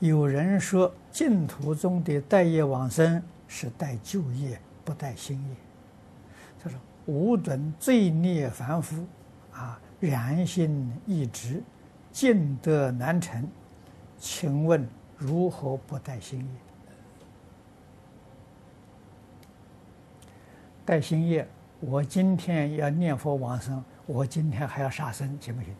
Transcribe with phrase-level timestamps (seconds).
[0.00, 5.54] 有人说净土中的带业往生是带旧业，不带新业。
[6.58, 9.04] 他说：“吾等罪孽繁复，
[9.52, 11.62] 啊，染心异执，
[12.10, 13.46] 尽得难成，
[14.18, 14.88] 请问
[15.18, 16.46] 如何不带新业？
[20.86, 21.46] 带新业，
[21.78, 25.74] 我今天要念佛往生，我今天还要杀生，行不行？”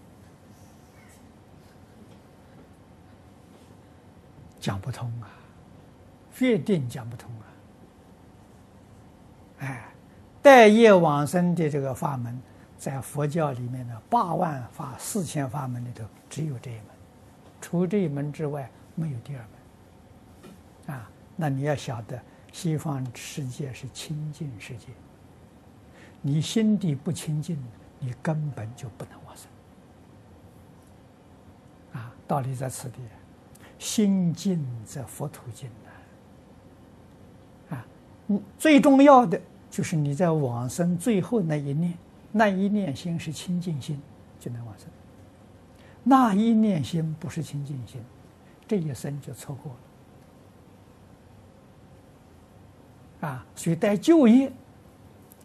[4.60, 5.30] 讲不通啊，
[6.32, 7.44] 决定讲不通啊！
[9.60, 9.88] 哎，
[10.42, 12.38] 带业往生的这个法门，
[12.76, 16.84] 在佛教里面的八万法、四千法门里头，只有这一门，
[17.60, 20.94] 除这一门之外，没有第二门。
[20.96, 22.20] 啊，那你要晓得，
[22.52, 24.88] 西方世界是清净世界，
[26.20, 27.58] 你心地不清净，
[27.98, 29.46] 你根本就不能往生。
[32.00, 32.98] 啊，道理在此地。
[33.80, 35.68] 心净则佛土净
[37.70, 37.74] 啊！
[37.74, 37.86] 啊，
[38.58, 41.94] 最重要的就是你在往生最后那一念，
[42.30, 43.98] 那一念心是清净心，
[44.38, 44.86] 就能往生。
[46.04, 48.02] 那一念心不是清净心，
[48.68, 49.72] 这一生就错过
[53.22, 53.28] 了。
[53.28, 54.52] 啊，所以带旧业，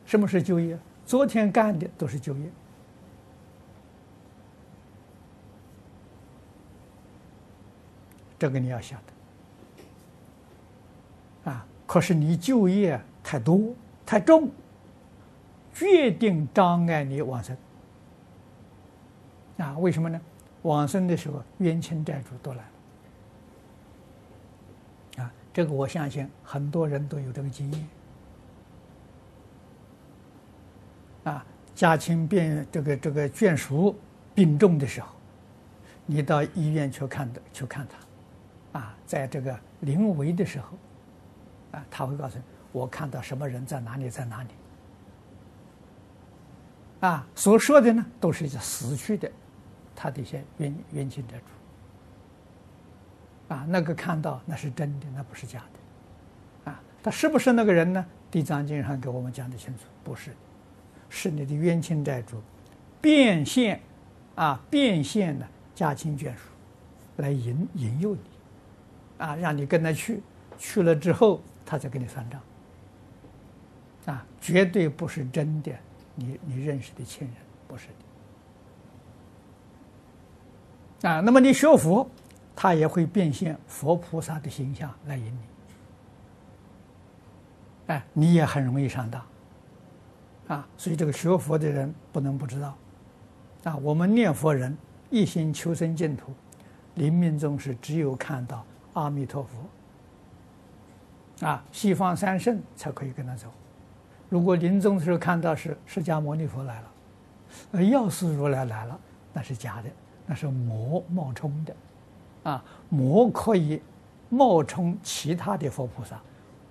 [0.05, 0.77] 什么是就业？
[1.05, 2.52] 昨天干的都是就业。
[8.38, 8.97] 这个你要晓
[11.45, 11.66] 得啊！
[11.86, 13.73] 可是你就业太多
[14.05, 14.50] 太重，
[15.73, 17.58] 决定障碍你往生
[19.58, 19.77] 啊！
[19.77, 20.19] 为什么呢？
[20.64, 22.58] 往生的时候冤亲债主都来
[25.17, 25.31] 了啊！
[25.53, 27.88] 这个我相信很多人都有这个经验
[31.23, 31.45] 啊！
[31.73, 33.95] 家亲变这个这个眷属
[34.33, 35.08] 病重的时候，
[36.05, 37.97] 你到医院去看的去看他。
[38.76, 40.78] 啊，在这个临危的时候，
[41.72, 44.50] 啊，他会告诉你，我看到什么人在哪里，在哪里。
[46.99, 49.32] 啊，所说的呢，都是一些死去的，
[49.95, 51.45] 他的一些冤冤亲债主。
[53.55, 56.72] 啊，那个看到那是真的，那不是假的。
[56.72, 58.05] 啊，他是不是那个人呢？
[58.33, 60.36] 《地藏经》上给我们讲的清楚，不是，
[61.08, 62.42] 是你的冤亲债主，
[62.99, 63.80] 变现，
[64.36, 66.49] 啊，变现的家亲眷属，
[67.16, 68.20] 来引引诱你。
[69.17, 70.21] 啊，让你跟他去，
[70.58, 72.42] 去了之后，他再跟你算账。
[74.05, 75.71] 啊，绝对不是真的，
[76.14, 77.36] 你你认识的亲人
[77.67, 77.87] 不是
[81.02, 81.09] 的。
[81.09, 82.09] 啊，那么你学佛，
[82.55, 85.39] 他也会变现佛菩萨的形象来引你。
[87.87, 89.25] 哎，你也很容易上当。
[90.48, 92.77] 啊，所以这个学佛的人不能不知道。
[93.64, 94.77] 啊，我们念佛人
[95.09, 96.31] 一心求生净土，
[96.93, 98.64] 临命终时只有看到。
[98.95, 103.48] 阿弥陀佛，啊，西方三圣才可以跟他走。
[104.28, 106.88] 如果临终的时候看到是释迦牟尼佛来了，
[107.73, 109.00] 呃，药师如来来了，
[109.32, 109.89] 那是假的，
[110.26, 111.76] 那是魔冒充的，
[112.44, 113.82] 啊，魔可以
[114.30, 116.20] 冒充其他的佛菩萨，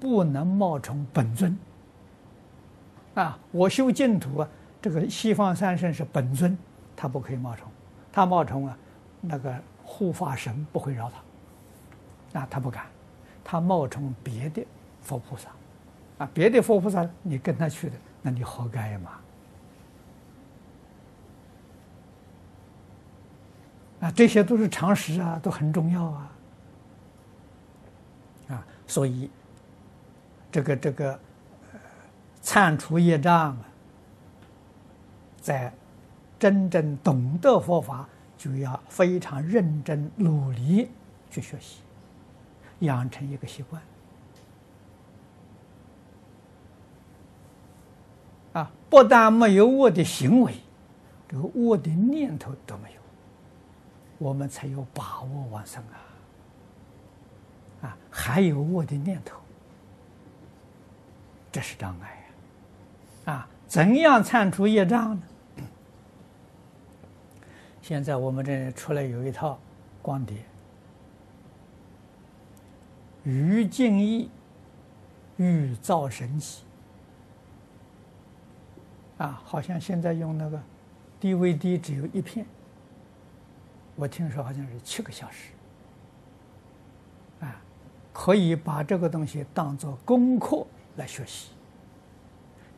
[0.00, 1.56] 不能冒充本尊。
[3.14, 4.48] 啊，我修净土啊，
[4.82, 6.58] 这个西方三圣是本尊，
[6.96, 7.68] 他不可以冒充，
[8.10, 8.76] 他冒充啊，
[9.20, 11.22] 那个护法神不会饶他。
[12.36, 12.86] 那他不敢，
[13.44, 14.66] 他冒充别的
[15.00, 15.50] 佛菩萨，
[16.18, 19.10] 啊，别的佛菩萨，你跟他去的，那你活该嘛？
[24.00, 26.32] 啊，这些都是常识啊，都很重要啊，
[28.48, 29.30] 啊，所以
[30.50, 31.12] 这个这个，
[31.72, 31.78] 呃，
[32.42, 33.64] 忏除业障啊，
[35.40, 35.72] 在
[36.36, 40.90] 真正懂得佛法，就要非常认真努力
[41.30, 41.83] 去学习。
[42.80, 43.82] 养成一个习惯，
[48.52, 50.54] 啊，不但没有恶的行为，
[51.28, 53.00] 这个恶的念头都没有，
[54.18, 55.82] 我们才有把握往生
[57.82, 57.86] 啊！
[57.88, 59.38] 啊，还有恶的念头，
[61.50, 62.24] 这是障碍
[63.24, 63.32] 啊！
[63.32, 65.22] 啊，怎样铲除业障呢？
[67.80, 69.58] 现在我们这出来有一套
[70.00, 70.38] 光碟。
[73.24, 74.30] 于净意，
[75.36, 76.64] 欲造神奇。
[79.18, 80.60] 啊，好像现在用那个
[81.20, 82.44] DVD 只有一片，
[83.94, 85.52] 我听说好像是七个小时，
[87.40, 87.62] 啊，
[88.12, 90.66] 可以把这个东西当做功课
[90.96, 91.50] 来学习。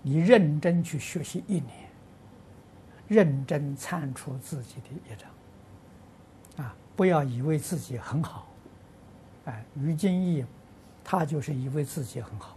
[0.03, 1.89] 你认真去学习一年，
[3.09, 8.47] 认真忏除自己的业障，啊，不要以为自己很好。
[9.47, 10.45] 哎，于金义，
[11.05, 12.57] 他就是以为自己很好，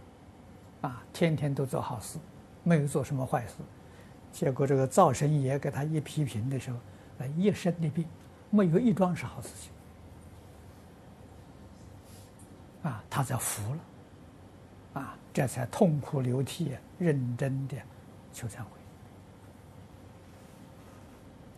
[0.80, 2.18] 啊，天天都做好事，
[2.64, 3.54] 没有做什么坏事，
[4.32, 6.76] 结果这个灶神爷给他一批评的时候，
[7.20, 8.04] 哎，一身的病，
[8.50, 9.48] 没有一桩是好事
[12.82, 13.80] 情，啊，他才服了，
[15.00, 17.76] 啊，这才痛哭流涕，认真的
[18.32, 18.56] 求忏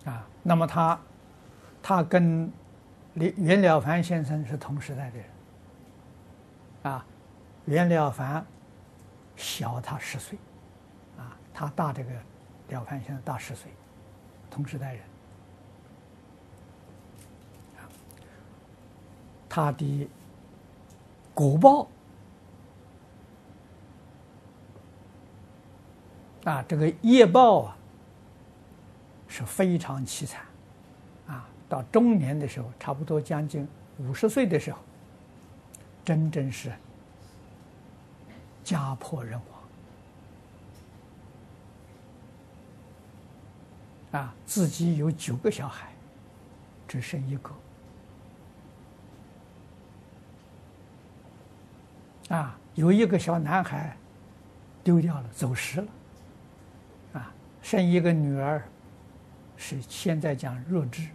[0.04, 1.00] 悔，啊，那么他，
[1.82, 2.52] 他跟。
[3.14, 5.26] 李袁了凡先生是同时代的人，
[6.82, 7.04] 啊，
[7.66, 8.44] 袁了凡
[9.36, 10.38] 小他十岁，
[11.18, 12.10] 啊，他大这个
[12.68, 13.70] 了凡先生大十岁，
[14.50, 15.02] 同时代人，
[19.48, 20.08] 他的
[21.34, 21.86] 国报，
[26.44, 27.76] 啊，这个业报啊，
[29.28, 30.46] 是非常凄惨。
[31.72, 33.66] 到中年的时候，差不多将近
[33.96, 34.78] 五十岁的时候，
[36.04, 36.70] 真正是
[38.62, 39.40] 家破人
[44.12, 45.90] 亡，啊，自己有九个小孩，
[46.86, 47.50] 只生一个，
[52.36, 53.96] 啊，有一个小男孩
[54.84, 55.88] 丢掉了，走失了，
[57.14, 57.32] 啊，
[57.62, 58.62] 生一个女儿，
[59.56, 61.08] 是现在讲弱智。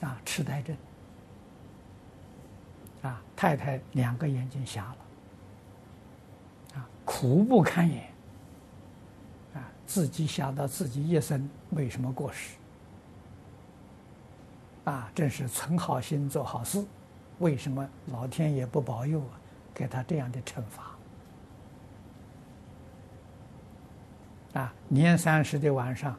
[0.00, 0.76] 啊，痴呆症。
[3.02, 4.96] 啊，太太两个眼睛瞎了。
[6.76, 8.04] 啊，苦不堪言。
[9.54, 12.56] 啊，自己想到自己一生为什么过世？
[14.84, 16.84] 啊，真是存好心做好事，
[17.38, 19.40] 为什么老天爷不保佑啊？
[19.74, 20.96] 给他这样的惩罚。
[24.60, 26.18] 啊，年三十的晚上，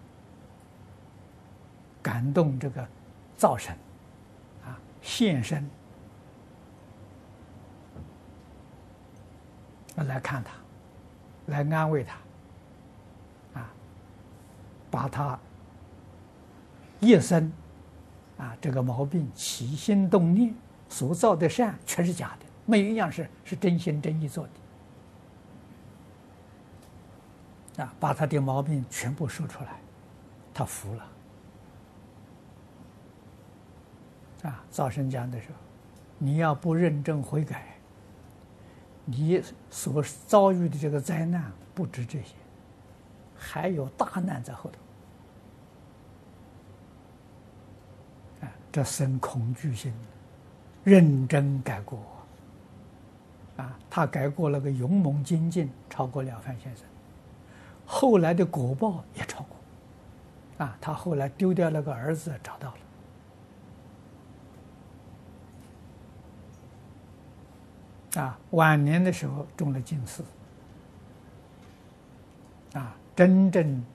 [2.02, 2.88] 感动这个。
[3.38, 3.74] 造神，
[4.66, 5.70] 啊，现身，
[9.96, 10.52] 来看他，
[11.46, 12.18] 来安慰他，
[13.60, 13.70] 啊，
[14.90, 15.40] 把他
[17.00, 17.52] 一生，
[18.38, 20.52] 啊，这个毛病起心动念
[20.90, 24.48] 所造的善全是假的，没有一样是是真心真意做
[27.76, 29.80] 的，啊，把他的毛病全部说出来，
[30.56, 31.08] 他服了。
[34.48, 35.56] 啊，灶神讲的时候，
[36.18, 37.76] 你要不认真悔改，
[39.04, 42.34] 你所遭遇的这个灾难不止这些，
[43.36, 44.72] 还有大难在后
[48.40, 48.46] 头。
[48.48, 49.94] 啊，这生恐惧心，
[50.86, 52.00] 认真改过。
[53.58, 56.86] 啊，他改过了个勇猛精进，超过了范先生，
[57.86, 60.66] 后来的果报也超过。
[60.66, 62.78] 啊，他后来丢掉了个儿子，找到了。
[68.18, 70.24] 啊，晚年的时候中了进士，
[72.74, 73.86] 啊，真正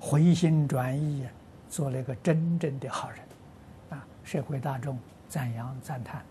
[0.00, 1.28] 回心转意，
[1.68, 3.18] 做了一个真正的好人，
[3.90, 6.24] 啊，社会大众赞扬赞叹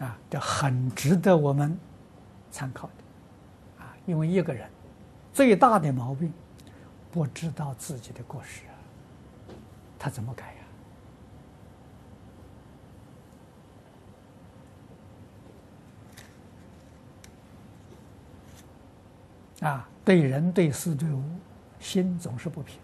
[0.00, 1.74] 啊，这很值得我们
[2.50, 4.68] 参考的，啊，因为一个人
[5.32, 6.30] 最大的毛病，
[7.10, 8.64] 不知道自己的过失，
[9.98, 10.63] 他怎么改呀？
[19.68, 21.22] 啊对人对事对物，
[21.80, 22.78] 心总是不平，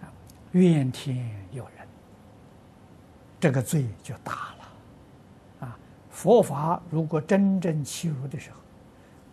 [0.00, 0.08] 啊，
[0.52, 1.86] 怨天尤人，
[3.38, 5.78] 这个罪就大了，啊，
[6.10, 8.56] 佛法如果真正契入的时候，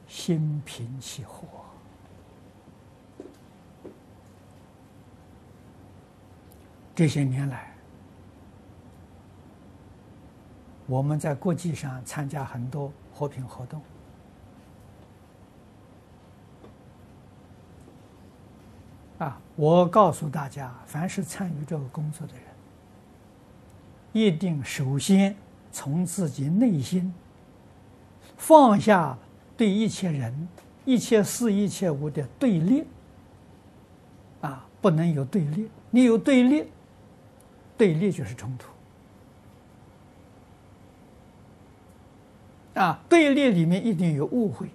[0.08, 1.48] 心平气和。
[6.94, 7.74] 这些年来，
[10.86, 13.82] 我们在国际上参加很多和平活动。
[19.20, 19.40] 啊！
[19.56, 22.44] 我告诉大家，凡是参与这个工作的人，
[24.14, 25.36] 一定首先
[25.72, 27.14] 从自己内心
[28.38, 29.18] 放下
[29.56, 30.48] 对一切人、
[30.86, 32.86] 一切事、一切物的对立。
[34.42, 36.66] 啊，不能有对立，你有对立，
[37.78, 38.70] 对立就是冲突。
[42.80, 44.70] 啊，对立里面一定有误会，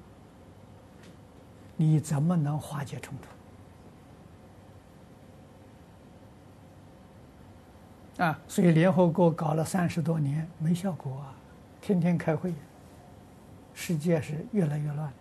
[1.76, 3.33] 你怎么能化解冲突？
[8.18, 11.34] 啊，所以联合国搞了三十多年没效果啊，
[11.80, 12.54] 天天开会，
[13.72, 15.12] 世界是越来越乱。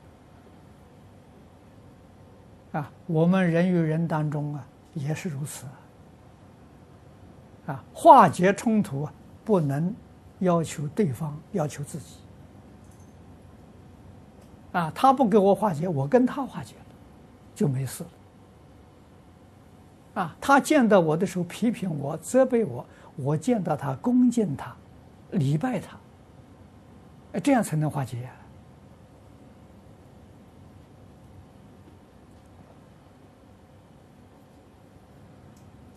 [2.74, 5.66] 啊，我们人与人当中啊也是如此
[7.66, 7.84] 啊。
[7.94, 9.96] 化解冲突啊，不能
[10.40, 12.18] 要求对方，要求自己。
[14.72, 16.86] 啊，他不给我化解，我跟他化解了，
[17.56, 18.10] 就没事了。
[20.14, 24.76] 啊，他见到我的时候批评我、责备我，我见到他恭敬他、
[25.32, 25.98] 礼拜他，
[27.40, 28.30] 这样才能化解。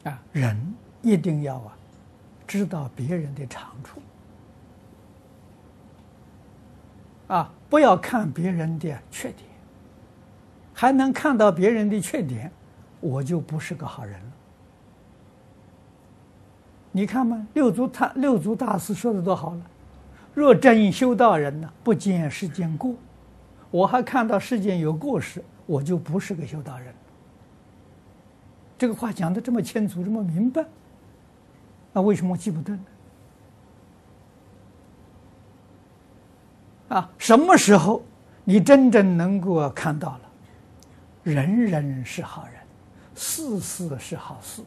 [0.05, 1.77] 啊，人一定要啊，
[2.47, 4.01] 知道别人的长处。
[7.27, 9.51] 啊，不要看别人的缺点，
[10.73, 12.53] 还能看到别人的缺点，
[13.01, 14.33] 我就不是个好人了。
[16.93, 19.61] 你看嘛，六祖他六祖大师说的多好了，
[20.33, 22.95] 若真修道人呢，不见世间过，
[23.71, 26.95] 我还看到世间有过失，我就不是个修道人。
[28.79, 30.65] 这个话讲的这么清楚，这么明白，
[31.93, 32.85] 那为什么我记不得呢？
[36.89, 38.03] 啊，什么时候
[38.45, 40.21] 你真正能够看到了，
[41.25, 42.55] 人人是好人，
[43.17, 44.63] 事事是好事，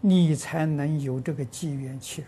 [0.00, 2.26] 你才能有这个机缘切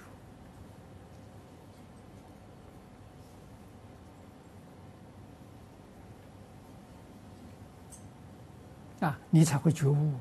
[9.01, 10.13] 入，啊，你才会觉悟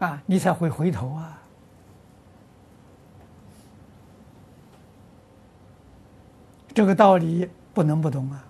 [0.00, 1.38] 啊，啊，你才会回头啊。
[6.72, 8.44] 这个道理不能不懂啊！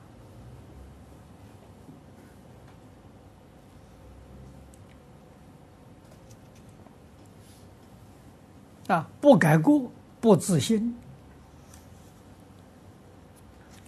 [8.94, 10.94] 啊，不改过，不自新，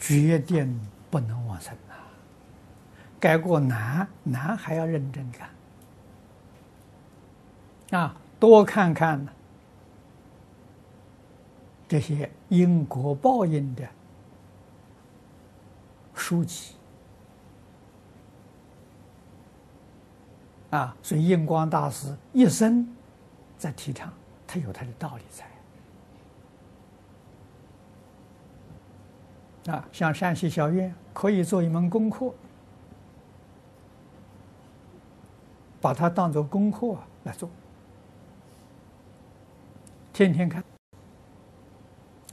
[0.01, 1.95] 决定不能往生啊！
[3.21, 5.49] 改过难，难还要认真干
[8.01, 8.17] 啊！
[8.41, 9.25] 多看看
[11.87, 13.89] 这些因果报应的。
[16.15, 16.75] 书籍
[20.71, 22.89] 啊，所以印光大师一生
[23.57, 24.13] 在提倡，
[24.47, 25.45] 他有他的道理在
[29.73, 29.89] 啊。
[29.93, 32.33] 像山西小院可以做一门功课，
[35.81, 37.51] 把它当做功课来做，
[40.13, 40.65] 天天看，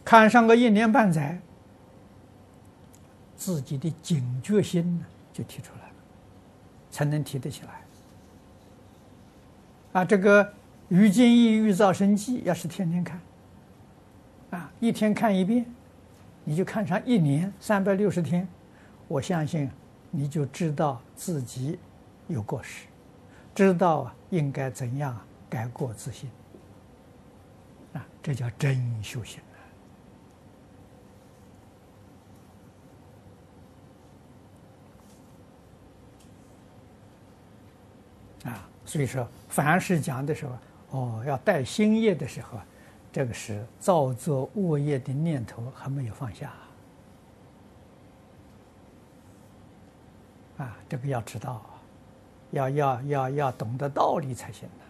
[0.05, 1.39] 看上个一年半载。
[3.36, 5.96] 自己的警觉心呢，就提出来了，
[6.89, 7.82] 才能提得起来。
[9.91, 10.46] 啊，这个
[10.94, 13.20] 《喻经义喻造生记》要是天天看，
[14.52, 15.66] 啊，一天看一遍，
[16.44, 18.48] 你就看上一年三百六十天，
[19.08, 19.68] 我相信
[20.12, 21.80] 你就知道自己
[22.28, 22.86] 有过失，
[23.56, 25.20] 知道应该怎样
[25.50, 26.30] 改过自新。
[27.94, 29.42] 啊，这叫真修行。
[38.44, 40.56] 啊，所以说，凡是讲的时候，
[40.94, 42.60] 哦，要带新业的时候，
[43.12, 46.54] 这个是造作恶业的念头还没有放下。
[50.58, 51.66] 啊，这个要知道，
[52.52, 54.86] 要要要要懂得道理才行的。